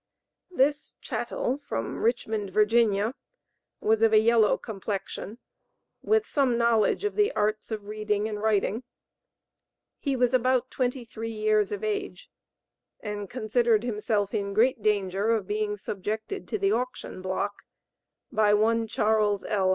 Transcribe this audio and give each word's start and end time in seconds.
This 0.49 0.95
"chattel" 0.99 1.59
from 1.59 1.99
Richmond, 2.01 2.49
Virginia, 2.49 3.13
was 3.79 4.01
of 4.01 4.11
a 4.13 4.17
yellow 4.19 4.57
complexion, 4.57 5.37
with 6.01 6.25
some 6.25 6.57
knowledge 6.57 7.03
of 7.05 7.15
the 7.15 7.31
arts 7.33 7.69
of 7.69 7.85
reading 7.85 8.27
and 8.27 8.41
writing; 8.41 8.81
he 9.99 10.15
was 10.15 10.33
about 10.33 10.71
twenty 10.71 11.05
three 11.05 11.29
years 11.31 11.71
of 11.71 11.83
age 11.83 12.31
and 12.99 13.29
considered 13.29 13.83
himself 13.83 14.33
in 14.33 14.55
great 14.55 14.81
danger 14.81 15.29
of 15.29 15.45
being 15.45 15.77
subjected 15.77 16.47
to 16.47 16.57
the 16.57 16.71
auction 16.71 17.21
block 17.21 17.61
by 18.31 18.55
one 18.55 18.87
Charles 18.87 19.43
L. 19.43 19.69